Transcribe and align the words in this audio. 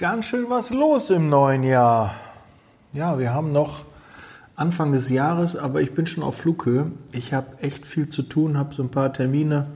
ganz 0.00 0.24
schön 0.24 0.48
was 0.48 0.70
los 0.70 1.10
im 1.10 1.28
neuen 1.28 1.62
Jahr. 1.62 2.14
Ja, 2.94 3.18
wir 3.18 3.34
haben 3.34 3.52
noch 3.52 3.82
Anfang 4.56 4.92
des 4.92 5.10
Jahres, 5.10 5.56
aber 5.56 5.82
ich 5.82 5.92
bin 5.92 6.06
schon 6.06 6.24
auf 6.24 6.38
Flughöhe. 6.38 6.90
Ich 7.12 7.34
habe 7.34 7.58
echt 7.60 7.84
viel 7.84 8.08
zu 8.08 8.22
tun, 8.22 8.56
habe 8.56 8.74
so 8.74 8.82
ein 8.82 8.90
paar 8.90 9.12
Termine 9.12 9.66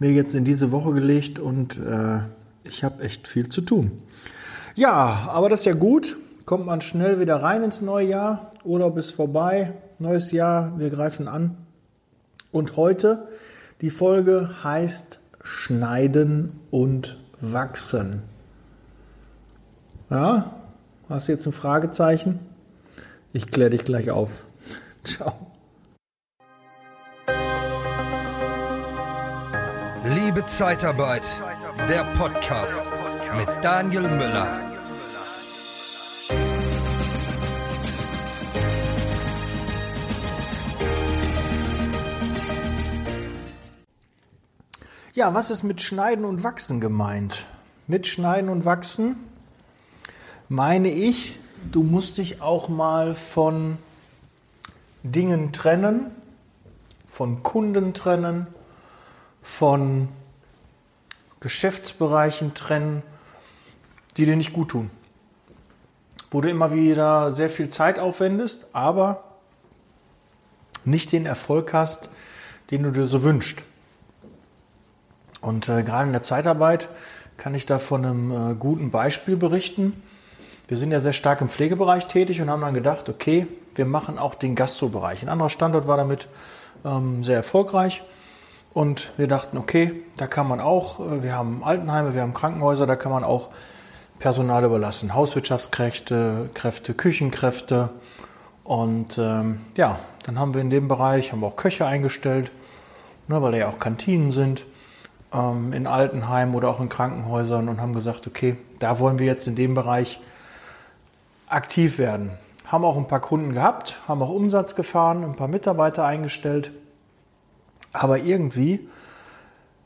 mir 0.00 0.10
jetzt 0.10 0.34
in 0.34 0.44
diese 0.44 0.72
Woche 0.72 0.92
gelegt 0.92 1.38
und 1.38 1.78
äh, 1.78 2.18
ich 2.64 2.82
habe 2.82 3.04
echt 3.04 3.28
viel 3.28 3.48
zu 3.48 3.60
tun. 3.60 4.02
Ja, 4.74 5.28
aber 5.30 5.48
das 5.48 5.60
ist 5.60 5.66
ja 5.66 5.74
gut. 5.74 6.16
Kommt 6.44 6.66
man 6.66 6.80
schnell 6.80 7.20
wieder 7.20 7.40
rein 7.40 7.62
ins 7.62 7.80
neue 7.80 8.08
Jahr. 8.08 8.50
Urlaub 8.64 8.98
ist 8.98 9.12
vorbei. 9.12 9.72
Neues 10.00 10.32
Jahr, 10.32 10.76
wir 10.80 10.90
greifen 10.90 11.28
an. 11.28 11.56
Und 12.50 12.76
heute, 12.76 13.28
die 13.82 13.90
Folge 13.90 14.50
heißt 14.64 15.20
Schneiden 15.44 16.58
und 16.72 17.20
Wachsen. 17.40 18.24
Ja, 20.10 20.54
hast 21.10 21.28
du 21.28 21.32
jetzt 21.32 21.44
ein 21.44 21.52
Fragezeichen? 21.52 22.40
Ich 23.34 23.46
kläre 23.50 23.68
dich 23.68 23.84
gleich 23.84 24.10
auf. 24.10 24.44
Ciao. 25.04 25.34
Liebe 30.04 30.46
Zeitarbeit, 30.46 31.26
der 31.90 32.04
Podcast 32.14 32.90
mit 33.36 33.48
Daniel 33.62 34.08
Müller. 34.08 34.60
Ja, 45.12 45.34
was 45.34 45.50
ist 45.50 45.64
mit 45.64 45.82
Schneiden 45.82 46.24
und 46.24 46.42
Wachsen 46.44 46.80
gemeint? 46.80 47.44
Mit 47.86 48.06
Schneiden 48.06 48.48
und 48.48 48.64
Wachsen 48.64 49.27
meine 50.48 50.90
ich, 50.90 51.40
du 51.70 51.82
musst 51.82 52.18
dich 52.18 52.40
auch 52.40 52.68
mal 52.68 53.14
von 53.14 53.78
Dingen 55.02 55.52
trennen, 55.52 56.10
von 57.06 57.42
Kunden 57.42 57.94
trennen, 57.94 58.46
von 59.42 60.08
Geschäftsbereichen 61.40 62.54
trennen, 62.54 63.02
die 64.16 64.26
dir 64.26 64.36
nicht 64.36 64.52
gut 64.52 64.70
tun. 64.70 64.90
Wo 66.30 66.40
du 66.40 66.50
immer 66.50 66.74
wieder 66.74 67.32
sehr 67.32 67.48
viel 67.48 67.68
Zeit 67.68 67.98
aufwendest, 67.98 68.68
aber 68.72 69.24
nicht 70.84 71.12
den 71.12 71.26
Erfolg 71.26 71.72
hast, 71.72 72.10
den 72.70 72.82
du 72.82 72.90
dir 72.90 73.06
so 73.06 73.22
wünschst. 73.22 73.62
Und 75.40 75.68
äh, 75.68 75.82
gerade 75.82 76.06
in 76.06 76.12
der 76.12 76.22
Zeitarbeit 76.22 76.88
kann 77.36 77.54
ich 77.54 77.66
da 77.66 77.78
von 77.78 78.04
einem 78.04 78.30
äh, 78.30 78.54
guten 78.54 78.90
Beispiel 78.90 79.36
berichten. 79.36 80.02
Wir 80.68 80.76
sind 80.76 80.90
ja 80.90 81.00
sehr 81.00 81.14
stark 81.14 81.40
im 81.40 81.48
Pflegebereich 81.48 82.08
tätig 82.08 82.42
und 82.42 82.50
haben 82.50 82.60
dann 82.60 82.74
gedacht, 82.74 83.08
okay, 83.08 83.46
wir 83.74 83.86
machen 83.86 84.18
auch 84.18 84.34
den 84.34 84.54
Gastrobereich. 84.54 85.22
Ein 85.22 85.30
anderer 85.30 85.48
Standort 85.48 85.88
war 85.88 85.96
damit 85.96 86.28
ähm, 86.84 87.24
sehr 87.24 87.36
erfolgreich. 87.36 88.02
Und 88.74 89.12
wir 89.16 89.28
dachten, 89.28 89.56
okay, 89.56 90.02
da 90.18 90.26
kann 90.26 90.46
man 90.46 90.60
auch, 90.60 91.00
äh, 91.00 91.22
wir 91.22 91.32
haben 91.32 91.64
Altenheime, 91.64 92.12
wir 92.12 92.20
haben 92.20 92.34
Krankenhäuser, 92.34 92.86
da 92.86 92.96
kann 92.96 93.10
man 93.10 93.24
auch 93.24 93.48
Personal 94.18 94.62
überlassen. 94.62 95.14
Hauswirtschaftskräfte, 95.14 96.50
Kräfte, 96.52 96.92
Küchenkräfte. 96.92 97.88
Und 98.62 99.16
ähm, 99.16 99.60
ja, 99.74 99.98
dann 100.26 100.38
haben 100.38 100.52
wir 100.52 100.60
in 100.60 100.68
dem 100.68 100.86
Bereich, 100.86 101.32
haben 101.32 101.42
auch 101.44 101.56
Köche 101.56 101.86
eingestellt, 101.86 102.50
ne, 103.26 103.40
weil 103.40 103.52
da 103.52 103.58
ja 103.58 103.68
auch 103.70 103.78
Kantinen 103.78 104.32
sind 104.32 104.66
ähm, 105.32 105.72
in 105.72 105.86
Altenheimen 105.86 106.54
oder 106.54 106.68
auch 106.68 106.80
in 106.80 106.90
Krankenhäusern 106.90 107.70
und 107.70 107.80
haben 107.80 107.94
gesagt, 107.94 108.26
okay, 108.26 108.58
da 108.80 108.98
wollen 108.98 109.18
wir 109.18 109.24
jetzt 109.24 109.46
in 109.48 109.56
dem 109.56 109.74
Bereich 109.74 110.20
aktiv 111.48 111.98
werden. 111.98 112.32
Haben 112.66 112.84
auch 112.84 112.96
ein 112.96 113.06
paar 113.06 113.20
Kunden 113.20 113.52
gehabt, 113.52 113.98
haben 114.06 114.22
auch 114.22 114.30
Umsatz 114.30 114.74
gefahren, 114.74 115.24
ein 115.24 115.36
paar 115.36 115.48
Mitarbeiter 115.48 116.04
eingestellt. 116.04 116.72
Aber 117.92 118.18
irgendwie 118.18 118.88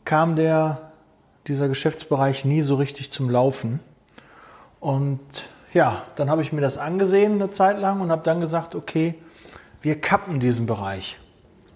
kam 0.05 0.35
der, 0.37 0.93
dieser 1.47 1.69
Geschäftsbereich 1.69 2.45
nie 2.45 2.63
so 2.63 2.75
richtig 2.75 3.13
zum 3.13 3.31
Laufen. 3.31 3.81
Und 4.81 5.21
ja, 5.73 6.03
dann 6.17 6.29
habe 6.29 6.43
ich 6.43 6.53
mir 6.53 6.61
das 6.61 6.77
angesehen 6.77 7.35
eine 7.35 7.51
Zeit 7.51 7.79
lang 7.79 8.01
und 8.01 8.11
habe 8.11 8.23
dann 8.25 8.41
gesagt, 8.41 8.75
okay, 8.75 9.15
wir 9.81 10.01
kappen 10.01 10.41
diesen 10.41 10.67
Bereich. 10.67 11.19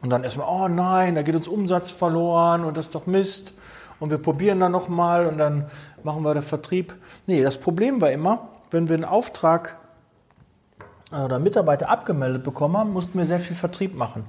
Und 0.03 0.11
dann 0.11 0.25
erstmal, 0.25 0.49
oh 0.49 0.69
nein, 0.69 1.15
da 1.15 1.23
geht 1.23 1.35
uns 1.35 1.49
Umsatz 1.49 1.91
verloren 1.91 2.65
und 2.65 2.77
das 2.77 2.87
ist 2.87 2.95
doch 2.95 3.07
Mist. 3.07 3.55
Und 3.99 4.11
wir 4.11 4.19
probieren 4.19 4.61
dann 4.61 4.73
nochmal 4.73 5.27
und 5.27 5.39
dann 5.39 5.71
machen 6.03 6.23
wir 6.23 6.35
den 6.35 6.43
Vertrieb. 6.43 6.95
Nee, 7.27 7.43
das 7.43 7.57
Problem 7.59 8.01
war 8.01 8.11
immer, 8.11 8.49
wenn 8.71 8.89
wir 8.89 8.95
einen 8.95 9.05
Auftrag 9.05 9.77
äh, 11.13 11.17
oder 11.17 11.39
Mitarbeiter 11.39 11.89
abgemeldet 11.89 12.45
bekommen 12.45 12.77
haben, 12.77 12.93
mussten 12.93 13.19
wir 13.19 13.25
sehr 13.25 13.41
viel 13.41 13.57
Vertrieb 13.57 13.95
machen, 13.95 14.25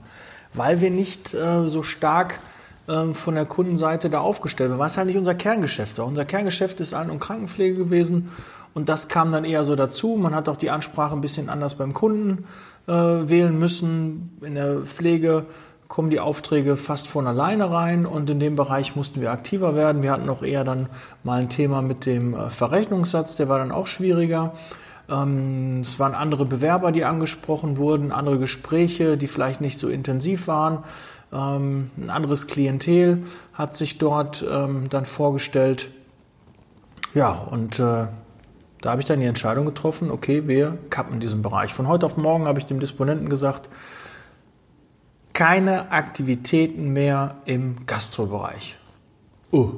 weil 0.53 0.81
wir 0.81 0.91
nicht 0.91 1.33
äh, 1.33 1.67
so 1.67 1.83
stark 1.83 2.39
äh, 2.87 3.13
von 3.13 3.35
der 3.35 3.45
Kundenseite 3.45 4.09
da 4.09 4.19
aufgestellt 4.19 4.71
waren. 4.71 4.79
Was 4.79 4.97
halt 4.97 5.07
nicht 5.07 5.17
unser 5.17 5.35
Kerngeschäft 5.35 5.97
war. 5.97 6.05
Unser 6.05 6.25
Kerngeschäft 6.25 6.79
ist 6.79 6.93
Alten- 6.93 7.11
und 7.11 7.19
Krankenpflege 7.19 7.75
gewesen 7.75 8.31
und 8.73 8.89
das 8.89 9.07
kam 9.07 9.31
dann 9.31 9.43
eher 9.43 9.65
so 9.65 9.75
dazu. 9.75 10.17
Man 10.17 10.35
hat 10.35 10.47
auch 10.49 10.57
die 10.57 10.69
Ansprache 10.69 11.15
ein 11.15 11.21
bisschen 11.21 11.49
anders 11.49 11.75
beim 11.75 11.93
Kunden 11.93 12.45
äh, 12.87 12.91
wählen 12.91 13.57
müssen. 13.57 14.37
In 14.41 14.55
der 14.55 14.81
Pflege 14.81 15.45
kommen 15.87 16.09
die 16.09 16.19
Aufträge 16.19 16.77
fast 16.77 17.07
von 17.07 17.27
alleine 17.27 17.71
rein 17.71 18.05
und 18.05 18.29
in 18.29 18.39
dem 18.39 18.55
Bereich 18.55 18.95
mussten 18.95 19.21
wir 19.21 19.31
aktiver 19.31 19.75
werden. 19.75 20.03
Wir 20.03 20.11
hatten 20.11 20.29
auch 20.29 20.43
eher 20.43 20.63
dann 20.63 20.87
mal 21.23 21.39
ein 21.41 21.49
Thema 21.49 21.81
mit 21.81 22.05
dem 22.05 22.33
äh, 22.33 22.49
Verrechnungssatz, 22.49 23.35
der 23.37 23.47
war 23.47 23.59
dann 23.59 23.71
auch 23.71 23.87
schwieriger. 23.87 24.53
Ähm, 25.09 25.81
es 25.81 25.99
waren 25.99 26.13
andere 26.13 26.45
Bewerber, 26.45 26.91
die 26.91 27.05
angesprochen 27.05 27.77
wurden, 27.77 28.11
andere 28.11 28.39
Gespräche, 28.39 29.17
die 29.17 29.27
vielleicht 29.27 29.61
nicht 29.61 29.79
so 29.79 29.87
intensiv 29.87 30.47
waren. 30.47 30.83
Ähm, 31.31 31.91
ein 31.97 32.09
anderes 32.09 32.47
Klientel 32.47 33.23
hat 33.53 33.75
sich 33.75 33.97
dort 33.97 34.45
ähm, 34.49 34.89
dann 34.89 35.05
vorgestellt. 35.05 35.87
Ja, 37.13 37.31
und 37.31 37.79
äh, 37.79 38.07
da 38.81 38.91
habe 38.91 39.01
ich 39.01 39.07
dann 39.07 39.19
die 39.19 39.25
Entscheidung 39.25 39.65
getroffen, 39.65 40.11
okay, 40.11 40.47
wir 40.47 40.77
kappen 40.89 41.19
diesen 41.19 41.41
Bereich. 41.41 41.73
Von 41.73 41.87
heute 41.87 42.05
auf 42.05 42.17
morgen 42.17 42.45
habe 42.45 42.59
ich 42.59 42.65
dem 42.65 42.79
Disponenten 42.79 43.29
gesagt, 43.29 43.69
keine 45.37 45.91
Aktivitäten 45.91 46.93
mehr 46.93 47.35
im 47.45 47.85
Gastrobereich. 47.85 48.75
Oh. 49.51 49.69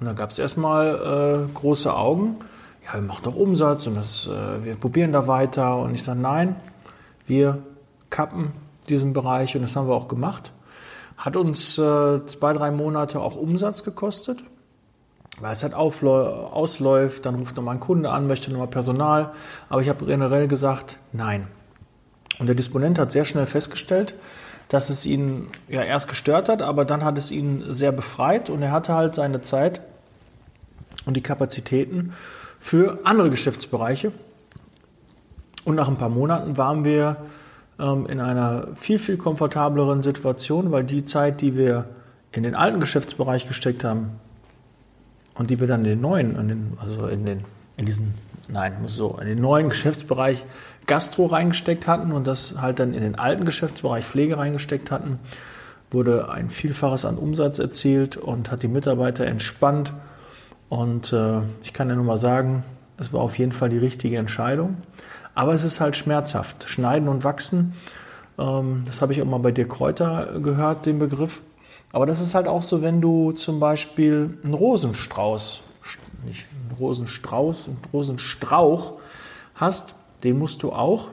Und 0.00 0.06
da 0.06 0.14
gab 0.14 0.30
es 0.30 0.38
erstmal 0.38 1.44
äh, 1.44 1.52
große 1.52 1.94
Augen. 1.94 2.36
Ja, 2.86 2.94
wir 2.94 3.02
machen 3.02 3.24
doch 3.24 3.34
Umsatz 3.34 3.86
und 3.86 3.94
das, 3.94 4.26
äh, 4.26 4.64
wir 4.64 4.76
probieren 4.76 5.12
da 5.12 5.26
weiter. 5.26 5.76
Und 5.76 5.94
ich 5.94 6.02
sage, 6.02 6.18
nein, 6.18 6.56
wir 7.26 7.58
kappen 8.08 8.52
diesen 8.88 9.12
Bereich 9.12 9.54
und 9.54 9.60
das 9.60 9.76
haben 9.76 9.86
wir 9.86 9.94
auch 9.94 10.08
gemacht. 10.08 10.50
Hat 11.18 11.36
uns 11.36 11.76
äh, 11.76 12.24
zwei, 12.24 12.54
drei 12.54 12.70
Monate 12.70 13.20
auch 13.20 13.36
Umsatz 13.36 13.84
gekostet, 13.84 14.38
weil 15.40 15.52
es 15.52 15.62
halt 15.62 15.74
ausläuft, 15.74 17.26
dann 17.26 17.34
ruft 17.34 17.54
nochmal 17.54 17.74
ein 17.74 17.80
Kunde 17.80 18.12
an, 18.12 18.26
möchte 18.26 18.50
nochmal 18.50 18.68
Personal. 18.68 19.34
Aber 19.68 19.82
ich 19.82 19.90
habe 19.90 20.06
generell 20.06 20.48
gesagt, 20.48 20.96
nein. 21.12 21.48
Und 22.38 22.46
der 22.46 22.54
Disponent 22.54 22.98
hat 22.98 23.12
sehr 23.12 23.26
schnell 23.26 23.44
festgestellt, 23.44 24.14
dass 24.70 24.88
es 24.88 25.04
ihn 25.04 25.48
ja 25.68 25.82
erst 25.82 26.08
gestört 26.08 26.48
hat, 26.48 26.62
aber 26.62 26.84
dann 26.84 27.04
hat 27.04 27.18
es 27.18 27.30
ihn 27.32 27.64
sehr 27.68 27.92
befreit 27.92 28.48
und 28.48 28.62
er 28.62 28.70
hatte 28.70 28.94
halt 28.94 29.16
seine 29.16 29.42
Zeit 29.42 29.80
und 31.04 31.16
die 31.16 31.22
Kapazitäten 31.22 32.12
für 32.60 33.00
andere 33.04 33.30
Geschäftsbereiche. 33.30 34.12
Und 35.64 35.74
nach 35.74 35.88
ein 35.88 35.96
paar 35.96 36.08
Monaten 36.08 36.56
waren 36.56 36.84
wir 36.84 37.16
ähm, 37.80 38.06
in 38.06 38.20
einer 38.20 38.68
viel, 38.76 39.00
viel 39.00 39.16
komfortableren 39.16 40.04
Situation, 40.04 40.70
weil 40.70 40.84
die 40.84 41.04
Zeit, 41.04 41.40
die 41.40 41.56
wir 41.56 41.86
in 42.30 42.44
den 42.44 42.54
alten 42.54 42.78
Geschäftsbereich 42.78 43.48
gesteckt 43.48 43.82
haben 43.82 44.20
und 45.34 45.50
die 45.50 45.58
wir 45.58 45.66
dann 45.66 45.80
in 45.80 45.90
den 45.90 46.00
neuen, 46.00 46.36
in 46.36 46.48
den, 46.48 46.78
also 46.80 47.08
in, 47.08 47.26
den, 47.26 47.44
in 47.80 47.86
diesen, 47.86 48.14
nein, 48.48 48.74
so, 48.86 49.18
in 49.20 49.26
den 49.26 49.40
neuen 49.40 49.70
Geschäftsbereich 49.70 50.44
Gastro 50.86 51.26
reingesteckt 51.26 51.86
hatten 51.86 52.12
und 52.12 52.26
das 52.26 52.54
halt 52.60 52.78
dann 52.78 52.94
in 52.94 53.02
den 53.02 53.18
alten 53.18 53.44
Geschäftsbereich 53.44 54.04
Pflege 54.04 54.36
reingesteckt 54.36 54.90
hatten, 54.90 55.18
wurde 55.90 56.30
ein 56.30 56.50
Vielfaches 56.50 57.04
an 57.04 57.16
Umsatz 57.16 57.58
erzielt 57.58 58.16
und 58.16 58.50
hat 58.50 58.62
die 58.62 58.68
Mitarbeiter 58.68 59.26
entspannt. 59.26 59.92
Und 60.68 61.12
äh, 61.12 61.40
ich 61.62 61.72
kann 61.72 61.88
ja 61.88 61.96
nur 61.96 62.04
mal 62.04 62.18
sagen, 62.18 62.62
es 62.98 63.12
war 63.12 63.22
auf 63.22 63.38
jeden 63.38 63.52
Fall 63.52 63.70
die 63.70 63.78
richtige 63.78 64.18
Entscheidung. 64.18 64.76
Aber 65.34 65.54
es 65.54 65.64
ist 65.64 65.80
halt 65.80 65.96
schmerzhaft. 65.96 66.68
Schneiden 66.68 67.08
und 67.08 67.24
wachsen, 67.24 67.74
ähm, 68.38 68.82
das 68.84 69.00
habe 69.00 69.12
ich 69.12 69.22
auch 69.22 69.26
mal 69.26 69.38
bei 69.38 69.52
dir 69.52 69.66
Kräuter 69.66 70.38
gehört, 70.40 70.86
den 70.86 70.98
Begriff. 70.98 71.40
Aber 71.92 72.06
das 72.06 72.20
ist 72.20 72.34
halt 72.34 72.46
auch 72.46 72.62
so, 72.62 72.82
wenn 72.82 73.00
du 73.00 73.32
zum 73.32 73.58
Beispiel 73.58 74.38
einen 74.44 74.54
Rosenstrauß, 74.54 75.62
nicht 76.24 76.46
einen 76.50 76.76
Rosenstrauß, 76.78 77.68
einen 77.68 77.78
Rosenstrauch 77.92 78.94
hast, 79.54 79.94
den 80.22 80.38
musst 80.38 80.62
du 80.62 80.72
auch 80.72 81.10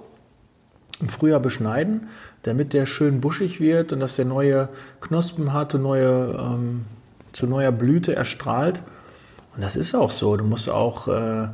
im 0.99 1.09
Frühjahr 1.09 1.39
beschneiden, 1.39 2.07
damit 2.43 2.73
der 2.73 2.85
schön 2.85 3.21
buschig 3.21 3.59
wird 3.59 3.93
und 3.93 3.99
dass 3.99 4.15
der 4.15 4.25
neue 4.25 4.69
Knospen 5.01 5.53
hat 5.53 5.75
und 5.75 5.83
neue, 5.83 6.37
ähm, 6.39 6.85
zu 7.33 7.45
neuer 7.45 7.71
Blüte 7.71 8.15
erstrahlt. 8.15 8.81
Und 9.55 9.63
das 9.63 9.75
ist 9.75 9.95
auch 9.95 10.11
so. 10.11 10.37
Du 10.37 10.43
musst 10.43 10.69
auch 10.69 11.07
äh, 11.07 11.43
äh, 11.43 11.49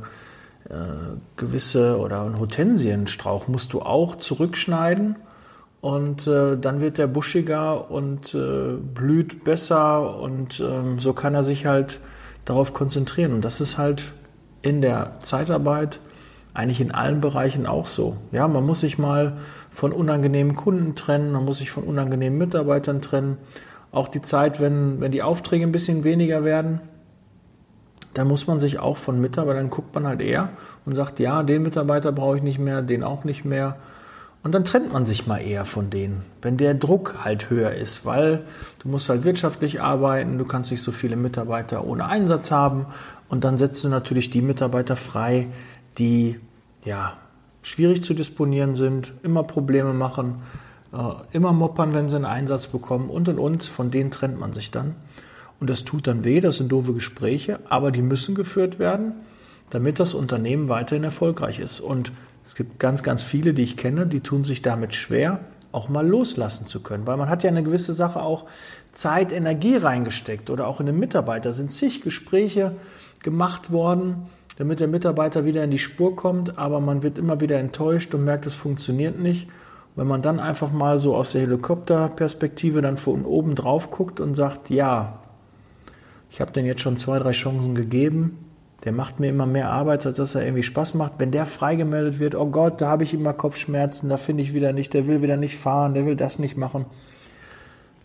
gewisse 1.36 1.98
oder 1.98 2.22
einen 2.22 2.38
Hortensienstrauch 2.38 3.48
musst 3.48 3.74
du 3.74 3.82
auch 3.82 4.16
zurückschneiden 4.16 5.16
und 5.82 6.26
äh, 6.26 6.56
dann 6.56 6.80
wird 6.80 6.96
der 6.96 7.06
buschiger 7.06 7.90
und 7.90 8.34
äh, 8.34 8.76
blüht 8.76 9.44
besser 9.44 10.18
und 10.18 10.60
ähm, 10.60 11.00
so 11.00 11.12
kann 11.12 11.34
er 11.34 11.44
sich 11.44 11.66
halt 11.66 12.00
darauf 12.44 12.72
konzentrieren. 12.72 13.32
Und 13.32 13.44
das 13.44 13.60
ist 13.60 13.78
halt 13.78 14.12
in 14.62 14.80
der 14.80 15.18
Zeitarbeit 15.22 16.00
eigentlich 16.54 16.80
in 16.80 16.92
allen 16.92 17.20
Bereichen 17.20 17.66
auch 17.66 17.86
so. 17.86 18.16
Ja, 18.30 18.46
man 18.46 18.64
muss 18.64 18.80
sich 18.80 18.98
mal 18.98 19.36
von 19.70 19.92
unangenehmen 19.92 20.54
Kunden 20.54 20.94
trennen, 20.94 21.32
man 21.32 21.44
muss 21.44 21.58
sich 21.58 21.70
von 21.70 21.82
unangenehmen 21.82 22.38
Mitarbeitern 22.38 23.02
trennen. 23.02 23.38
Auch 23.90 24.08
die 24.08 24.22
Zeit, 24.22 24.60
wenn, 24.60 25.00
wenn 25.00 25.12
die 25.12 25.22
Aufträge 25.22 25.64
ein 25.64 25.72
bisschen 25.72 26.04
weniger 26.04 26.44
werden, 26.44 26.80
da 28.14 28.24
muss 28.24 28.46
man 28.46 28.60
sich 28.60 28.78
auch 28.78 28.96
von 28.96 29.20
Mitarbeitern, 29.20 29.70
guckt 29.70 29.94
man 29.94 30.06
halt 30.06 30.20
eher 30.20 30.50
und 30.86 30.94
sagt, 30.94 31.18
ja, 31.18 31.42
den 31.42 31.62
Mitarbeiter 31.62 32.12
brauche 32.12 32.36
ich 32.36 32.42
nicht 32.42 32.60
mehr, 32.60 32.80
den 32.80 33.02
auch 33.02 33.24
nicht 33.24 33.44
mehr. 33.44 33.76
Und 34.44 34.52
dann 34.52 34.64
trennt 34.64 34.92
man 34.92 35.06
sich 35.06 35.26
mal 35.26 35.38
eher 35.38 35.64
von 35.64 35.88
denen, 35.88 36.22
wenn 36.42 36.58
der 36.58 36.74
Druck 36.74 37.24
halt 37.24 37.48
höher 37.48 37.72
ist, 37.72 38.04
weil 38.04 38.44
du 38.78 38.88
musst 38.88 39.08
halt 39.08 39.24
wirtschaftlich 39.24 39.80
arbeiten, 39.80 40.36
du 40.36 40.44
kannst 40.44 40.70
nicht 40.70 40.82
so 40.82 40.92
viele 40.92 41.16
Mitarbeiter 41.16 41.86
ohne 41.86 42.06
Einsatz 42.06 42.50
haben 42.50 42.84
und 43.30 43.42
dann 43.42 43.56
setzt 43.56 43.82
du 43.82 43.88
natürlich 43.88 44.28
die 44.28 44.42
Mitarbeiter 44.42 44.96
frei, 44.96 45.48
die 45.98 46.38
ja 46.84 47.14
schwierig 47.62 48.02
zu 48.02 48.12
disponieren 48.12 48.74
sind, 48.74 49.14
immer 49.22 49.44
Probleme 49.44 49.94
machen, 49.94 50.42
äh, 50.92 50.98
immer 51.34 51.54
moppern, 51.54 51.94
wenn 51.94 52.10
sie 52.10 52.16
einen 52.16 52.26
Einsatz 52.26 52.66
bekommen 52.66 53.08
und 53.08 53.28
und 53.30 53.38
und. 53.38 53.64
Von 53.64 53.90
denen 53.90 54.10
trennt 54.10 54.38
man 54.38 54.52
sich 54.52 54.70
dann. 54.70 54.94
Und 55.58 55.70
das 55.70 55.84
tut 55.84 56.06
dann 56.06 56.24
weh, 56.24 56.40
das 56.40 56.58
sind 56.58 56.70
doofe 56.70 56.92
Gespräche, 56.92 57.60
aber 57.70 57.90
die 57.90 58.02
müssen 58.02 58.34
geführt 58.34 58.78
werden, 58.78 59.14
damit 59.70 59.98
das 59.98 60.12
Unternehmen 60.12 60.68
weiterhin 60.68 61.04
erfolgreich 61.04 61.58
ist. 61.58 61.80
Und 61.80 62.12
es 62.44 62.54
gibt 62.54 62.78
ganz, 62.78 63.02
ganz 63.02 63.22
viele, 63.22 63.54
die 63.54 63.62
ich 63.62 63.76
kenne, 63.76 64.06
die 64.06 64.20
tun 64.20 64.44
sich 64.44 64.60
damit 64.60 64.94
schwer, 64.94 65.40
auch 65.72 65.88
mal 65.88 66.06
loslassen 66.06 66.66
zu 66.66 66.80
können, 66.80 67.06
weil 67.06 67.16
man 67.16 67.28
hat 67.28 67.42
ja 67.42 67.50
eine 67.50 67.62
gewisse 67.62 67.92
Sache 67.92 68.22
auch 68.22 68.44
Zeit, 68.92 69.32
Energie 69.32 69.76
reingesteckt 69.76 70.50
oder 70.50 70.68
auch 70.68 70.78
in 70.78 70.86
den 70.86 70.98
Mitarbeiter. 70.98 71.52
Sind 71.52 71.72
zig 71.72 72.02
Gespräche 72.02 72.76
gemacht 73.22 73.72
worden, 73.72 74.26
damit 74.56 74.78
der 74.78 74.88
Mitarbeiter 74.88 75.44
wieder 75.44 75.64
in 75.64 75.70
die 75.70 75.78
Spur 75.78 76.14
kommt, 76.14 76.58
aber 76.58 76.80
man 76.80 77.02
wird 77.02 77.18
immer 77.18 77.40
wieder 77.40 77.58
enttäuscht 77.58 78.14
und 78.14 78.24
merkt, 78.24 78.46
es 78.46 78.54
funktioniert 78.54 79.18
nicht. 79.18 79.48
Wenn 79.96 80.06
man 80.06 80.22
dann 80.22 80.38
einfach 80.38 80.70
mal 80.70 80.98
so 80.98 81.16
aus 81.16 81.32
der 81.32 81.40
Helikopterperspektive 81.40 82.82
dann 82.82 82.96
von 82.96 83.24
oben 83.24 83.54
drauf 83.54 83.90
guckt 83.90 84.20
und 84.20 84.34
sagt, 84.34 84.70
ja, 84.70 85.20
ich 86.30 86.40
habe 86.40 86.52
den 86.52 86.66
jetzt 86.66 86.82
schon 86.82 86.96
zwei, 86.96 87.18
drei 87.18 87.32
Chancen 87.32 87.74
gegeben, 87.74 88.38
der 88.84 88.92
macht 88.92 89.18
mir 89.18 89.30
immer 89.30 89.46
mehr 89.46 89.70
Arbeit, 89.70 90.04
als 90.04 90.18
dass 90.18 90.34
er 90.34 90.42
irgendwie 90.42 90.62
Spaß 90.62 90.94
macht. 90.94 91.14
Wenn 91.18 91.30
der 91.30 91.46
freigemeldet 91.46 92.18
wird, 92.18 92.34
oh 92.34 92.46
Gott, 92.46 92.80
da 92.80 92.88
habe 92.88 93.02
ich 93.02 93.14
immer 93.14 93.32
Kopfschmerzen, 93.32 94.08
da 94.08 94.18
finde 94.18 94.42
ich 94.42 94.52
wieder 94.52 94.72
nicht, 94.72 94.92
der 94.92 95.06
will 95.06 95.22
wieder 95.22 95.36
nicht 95.36 95.56
fahren, 95.56 95.94
der 95.94 96.04
will 96.04 96.16
das 96.16 96.38
nicht 96.38 96.56
machen, 96.56 96.86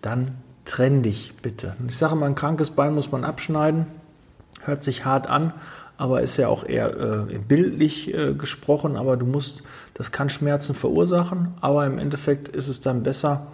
dann 0.01 0.37
trenn 0.63 1.03
dich 1.03 1.33
bitte. 1.41 1.75
Ich 1.87 1.97
sage 1.97 2.15
mal, 2.15 2.27
ein 2.27 2.35
krankes 2.35 2.71
Bein 2.71 2.95
muss 2.95 3.11
man 3.11 3.23
abschneiden, 3.23 3.87
hört 4.61 4.83
sich 4.83 5.03
hart 5.03 5.27
an, 5.27 5.53
aber 5.97 6.21
ist 6.21 6.37
ja 6.37 6.47
auch 6.47 6.63
eher 6.63 6.95
äh, 6.97 7.37
bildlich 7.39 8.13
äh, 8.13 8.33
gesprochen, 8.33 8.95
aber 8.95 9.17
du 9.17 9.25
musst, 9.25 9.63
das 9.95 10.13
kann 10.13 10.29
Schmerzen 10.29 10.75
verursachen, 10.75 11.55
aber 11.59 11.85
im 11.85 11.97
Endeffekt 11.97 12.47
ist 12.47 12.69
es 12.69 12.79
dann 12.79 13.03
besser 13.03 13.47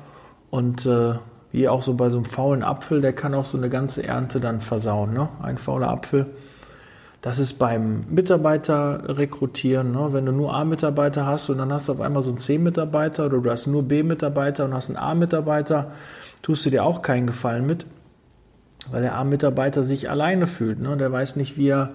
und 0.52 0.86
äh, 0.86 1.16
wie 1.52 1.70
auch 1.70 1.82
so 1.82 1.96
bei 1.96 2.10
so 2.10 2.20
einem 2.20 2.26
faulen 2.26 2.64
Apfel, 2.64 3.02
der 3.02 3.14
kann 3.14 3.34
auch 3.34 3.46
so 3.46 3.58
eine 3.58 3.70
ganze 3.70 4.04
Ernte 4.04 4.40
dann 4.40 4.62
versauen, 4.62 5.14
ne? 5.14 5.30
ein 5.42 5.58
fauler 5.58 5.90
Apfel. 5.90 6.28
Das 7.26 7.40
ist 7.40 7.54
beim 7.54 8.06
Mitarbeiter 8.08 9.18
rekrutieren, 9.18 9.94
ne? 9.94 10.10
wenn 10.12 10.28
du 10.28 10.32
nur 10.32 10.54
A-Mitarbeiter 10.54 11.26
hast 11.26 11.50
und 11.50 11.58
dann 11.58 11.74
hast 11.74 11.88
du 11.88 11.94
auf 11.94 12.00
einmal 12.00 12.22
so 12.22 12.30
einen 12.30 12.38
C-Mitarbeiter 12.38 13.26
oder 13.26 13.40
du 13.40 13.50
hast 13.50 13.66
nur 13.66 13.82
B-Mitarbeiter 13.82 14.64
und 14.64 14.76
hast 14.76 14.90
einen 14.90 14.98
A-Mitarbeiter, 14.98 15.92
tust 16.44 16.68
du 16.68 16.70
dir 16.70 16.84
auch 16.84 17.02
keinen 17.02 17.26
Gefallen 17.26 17.66
mit, 17.66 17.88
weil 18.92 19.02
der 19.02 19.16
A-Mitarbeiter 19.16 19.82
sich 19.82 20.08
alleine 20.08 20.46
fühlt. 20.46 20.80
Ne? 20.80 20.98
Der 20.98 21.12
weiß 21.12 21.36
nicht, 21.38 21.58
wie 21.58 21.70
er 21.70 21.94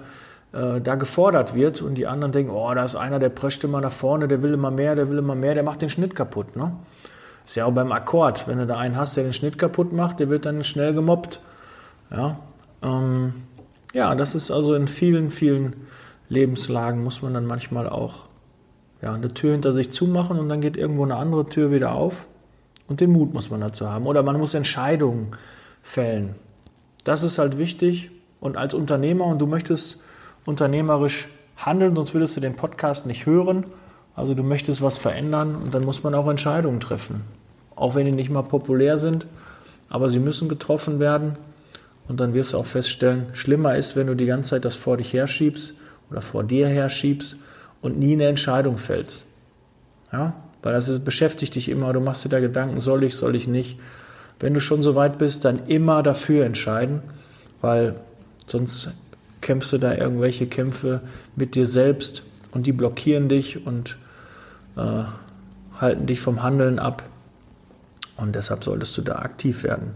äh, 0.53 0.81
da 0.81 0.97
gefordert 0.97 1.55
wird 1.55 1.81
und 1.81 1.95
die 1.95 2.09
anderen 2.09 2.33
denken, 2.33 2.51
oh, 2.51 2.75
da 2.75 2.83
ist 2.83 2.97
einer, 2.97 3.21
der 3.21 3.29
prescht 3.29 3.63
immer 3.63 3.81
nach 3.81 3.93
vorne, 3.93 4.27
der 4.27 4.43
will 4.43 4.55
immer 4.55 4.73
mehr, 4.73 4.97
der 4.97 5.11
will 5.11 5.19
immer 5.19 5.37
mehr, 5.37 5.55
der 5.55 5.63
macht 5.63 5.81
den 5.81 5.91
Schnitt 5.91 6.17
kaputt. 6.17 6.57
Ne? 6.57 6.73
Ist 7.45 7.55
ja 7.55 7.67
auch 7.67 7.73
beim 7.73 7.93
Akkord, 7.93 8.49
wenn 8.49 8.59
du 8.59 8.67
da 8.67 8.79
einen 8.79 8.97
hast, 8.97 9.17
der 9.17 9.23
den 9.23 9.33
Schnitt 9.33 9.59
kaputt 9.59 9.93
macht, 9.93 10.19
der 10.19 10.29
wird 10.29 10.45
dann 10.45 10.65
schnell 10.65 10.93
gemobbt. 10.93 11.41
Ja, 12.11 12.41
ähm, 12.83 13.35
ja 13.93 14.15
das 14.15 14.35
ist 14.35 14.51
also 14.51 14.75
in 14.75 14.89
vielen, 14.89 15.31
vielen 15.31 15.75
Lebenslagen 16.29 17.03
muss 17.03 17.23
man 17.23 17.35
dann 17.35 17.47
manchmal 17.47 17.89
auch 17.89 18.27
ja, 19.03 19.15
eine 19.15 19.29
Tür 19.35 19.53
hinter 19.53 19.73
sich 19.73 19.91
zumachen 19.91 20.39
und 20.39 20.49
dann 20.49 20.61
geht 20.61 20.77
irgendwo 20.77 21.05
eine 21.05 21.17
andere 21.17 21.47
Tür 21.47 21.71
wieder 21.71 21.93
auf. 21.93 22.27
Und 22.87 23.01
den 23.01 23.13
Mut 23.13 23.33
muss 23.33 23.51
man 23.51 23.61
dazu 23.61 23.89
haben. 23.89 24.07
Oder 24.07 24.23
man 24.23 24.37
muss 24.37 24.53
Entscheidungen 24.55 25.29
fällen. 25.81 26.35
Das 27.05 27.23
ist 27.23 27.39
halt 27.39 27.57
wichtig. 27.57 28.11
Und 28.41 28.57
als 28.57 28.75
Unternehmer, 28.75 29.27
und 29.27 29.39
du 29.39 29.47
möchtest 29.47 30.03
unternehmerisch 30.45 31.29
handeln, 31.57 31.95
sonst 31.95 32.15
würdest 32.15 32.37
du 32.37 32.41
den 32.41 32.57
Podcast 32.57 33.07
nicht 33.07 33.27
hören. 33.27 33.65
Also 34.17 34.35
du 34.35 34.43
möchtest 34.43 34.83
was 34.83 34.99
verändern 34.99 35.55
und 35.55 35.73
dann 35.73 35.85
muss 35.85 36.03
man 36.03 36.15
auch 36.15 36.29
Entscheidungen 36.29 36.81
treffen. 36.81 37.23
Auch 37.77 37.95
wenn 37.95 38.07
die 38.07 38.13
nicht 38.13 38.31
mal 38.31 38.43
populär 38.43 38.99
sind, 38.99 39.27
aber 39.89 40.11
sie 40.11 40.19
müssen 40.19 40.49
getroffen 40.49 40.99
werden. 41.01 41.35
Und 42.09 42.21
dann 42.21 42.35
wirst 42.35 42.53
du 42.53 42.59
auch 42.59 42.67
feststellen, 42.67 43.27
schlimmer 43.35 43.77
ist, 43.77 43.95
wenn 43.97 44.09
du 44.09 44.15
die 44.15 44.27
ganze 44.27 44.51
Zeit 44.51 44.65
das 44.65 44.77
vor 44.77 44.97
dich 44.97 45.13
herschiebst 45.13 45.75
oder 46.11 46.23
vor 46.23 46.43
dir 46.43 46.67
herschiebst 46.67 47.37
und 47.83 47.99
nie 47.99 48.15
eine 48.15 48.27
Entscheidung 48.27 48.79
fällst. 48.79 49.27
Ja? 50.13 50.35
Weil 50.63 50.73
das 50.73 50.89
ist, 50.89 51.05
beschäftigt 51.05 51.55
dich 51.55 51.69
immer, 51.69 51.93
du 51.93 52.01
machst 52.01 52.25
dir 52.25 52.29
da 52.29 52.41
Gedanken, 52.41 52.81
soll 52.81 53.05
ich, 53.05 53.15
soll 53.15 53.37
ich 53.37 53.47
nicht. 53.47 53.79
Wenn 54.39 54.55
du 54.55 54.61
schon 54.61 54.83
so 54.83 54.95
weit 54.95 55.19
bist, 55.19 55.45
dann 55.45 55.67
immer 55.67 56.03
dafür 56.03 56.45
entscheiden, 56.45 57.03
weil 57.61 57.95
sonst 58.47 58.91
kämpfst 59.41 59.73
du 59.73 59.79
da 59.79 59.95
irgendwelche 59.95 60.47
Kämpfe 60.47 61.01
mit 61.37 61.55
dir 61.55 61.67
selbst 61.67 62.23
und 62.53 62.67
die 62.67 62.73
blockieren 62.73 63.29
dich 63.29 63.67
und 63.67 63.97
äh, 64.77 65.05
halten 65.79 66.07
dich 66.07 66.21
vom 66.21 66.43
Handeln 66.43 66.79
ab. 66.79 67.03
Und 68.17 68.35
deshalb 68.35 68.65
solltest 68.65 68.97
du 68.99 69.03
da 69.03 69.17
aktiv 69.17 69.63
werden. 69.63 69.95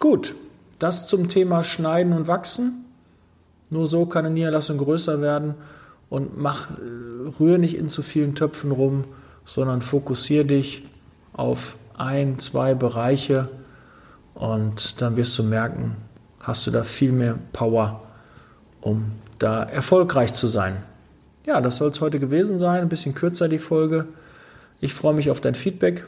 Gut, 0.00 0.34
das 0.78 1.06
zum 1.06 1.28
Thema 1.28 1.64
Schneiden 1.64 2.12
und 2.12 2.26
Wachsen. 2.26 2.84
Nur 3.70 3.86
so 3.86 4.06
kann 4.06 4.24
eine 4.24 4.34
Niederlassung 4.34 4.78
größer 4.78 5.20
werden 5.20 5.54
und 6.10 6.38
mach, 6.38 6.70
äh, 6.70 7.28
rühr 7.40 7.58
nicht 7.58 7.76
in 7.76 7.88
zu 7.88 8.02
vielen 8.02 8.34
Töpfen 8.34 8.70
rum, 8.70 9.04
sondern 9.44 9.82
fokussiere 9.82 10.44
dich 10.44 10.84
auf 11.32 11.76
ein, 11.96 12.38
zwei 12.38 12.74
Bereiche 12.74 13.48
und 14.34 15.00
dann 15.00 15.16
wirst 15.16 15.38
du 15.38 15.42
merken, 15.42 15.96
hast 16.40 16.66
du 16.66 16.70
da 16.70 16.84
viel 16.84 17.12
mehr 17.12 17.38
Power 17.52 18.00
um 18.84 19.12
da 19.38 19.62
erfolgreich 19.62 20.34
zu 20.34 20.46
sein. 20.46 20.76
Ja, 21.46 21.60
das 21.60 21.76
soll 21.76 21.90
es 21.90 22.00
heute 22.00 22.20
gewesen 22.20 22.58
sein. 22.58 22.82
Ein 22.82 22.88
bisschen 22.88 23.14
kürzer 23.14 23.48
die 23.48 23.58
Folge. 23.58 24.06
Ich 24.80 24.94
freue 24.94 25.14
mich 25.14 25.30
auf 25.30 25.40
dein 25.40 25.54
Feedback. 25.54 26.06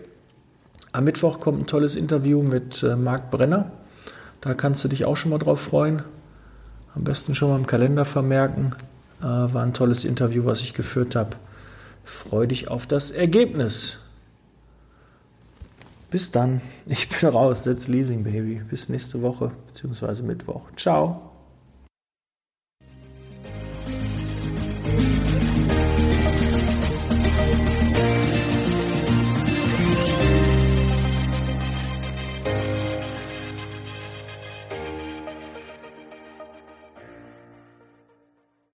Am 0.92 1.04
Mittwoch 1.04 1.40
kommt 1.40 1.60
ein 1.60 1.66
tolles 1.66 1.96
Interview 1.96 2.42
mit 2.42 2.82
äh, 2.82 2.96
Marc 2.96 3.30
Brenner. 3.30 3.70
Da 4.40 4.54
kannst 4.54 4.84
du 4.84 4.88
dich 4.88 5.04
auch 5.04 5.16
schon 5.16 5.30
mal 5.30 5.38
drauf 5.38 5.60
freuen. 5.60 6.02
Am 6.94 7.04
besten 7.04 7.34
schon 7.34 7.50
mal 7.50 7.56
im 7.56 7.66
Kalender 7.66 8.04
vermerken. 8.04 8.74
Äh, 9.20 9.24
war 9.24 9.62
ein 9.62 9.74
tolles 9.74 10.04
Interview, 10.04 10.44
was 10.44 10.60
ich 10.60 10.74
geführt 10.74 11.16
habe. 11.16 11.36
Freue 12.04 12.48
dich 12.48 12.68
auf 12.68 12.86
das 12.86 13.10
Ergebnis. 13.10 13.98
Bis 16.10 16.30
dann. 16.30 16.60
Ich 16.86 17.08
bin 17.08 17.28
raus. 17.28 17.64
Setz 17.64 17.88
Leasing, 17.88 18.24
Baby. 18.24 18.62
Bis 18.70 18.88
nächste 18.88 19.22
Woche, 19.22 19.50
beziehungsweise 19.66 20.22
Mittwoch. 20.22 20.62
Ciao. 20.76 21.35